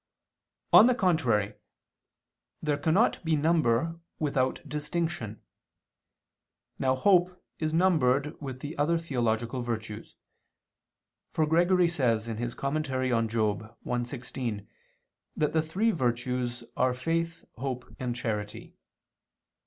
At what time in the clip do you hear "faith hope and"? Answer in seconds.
16.95-18.15